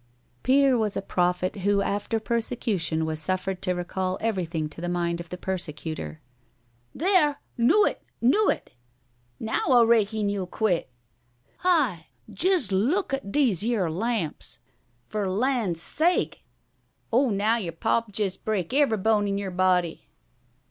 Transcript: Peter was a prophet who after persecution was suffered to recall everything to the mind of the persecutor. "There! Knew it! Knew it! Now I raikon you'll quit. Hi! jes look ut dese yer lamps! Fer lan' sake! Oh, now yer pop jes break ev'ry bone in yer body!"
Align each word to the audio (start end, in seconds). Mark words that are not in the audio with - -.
Peter 0.41 0.75
was 0.79 0.97
a 0.97 1.01
prophet 1.03 1.57
who 1.57 1.79
after 1.83 2.19
persecution 2.19 3.05
was 3.05 3.21
suffered 3.21 3.61
to 3.61 3.75
recall 3.75 4.17
everything 4.19 4.67
to 4.67 4.81
the 4.81 4.89
mind 4.89 5.19
of 5.19 5.29
the 5.29 5.37
persecutor. 5.37 6.19
"There! 6.95 7.39
Knew 7.55 7.85
it! 7.85 8.01
Knew 8.19 8.49
it! 8.49 8.73
Now 9.39 9.61
I 9.67 9.83
raikon 9.85 10.27
you'll 10.27 10.47
quit. 10.47 10.89
Hi! 11.59 12.07
jes 12.27 12.71
look 12.71 13.13
ut 13.13 13.31
dese 13.31 13.61
yer 13.61 13.91
lamps! 13.91 14.57
Fer 15.07 15.29
lan' 15.29 15.75
sake! 15.75 16.45
Oh, 17.13 17.29
now 17.29 17.57
yer 17.57 17.71
pop 17.71 18.09
jes 18.17 18.37
break 18.37 18.73
ev'ry 18.73 18.97
bone 18.97 19.27
in 19.27 19.37
yer 19.37 19.51
body!" 19.51 20.09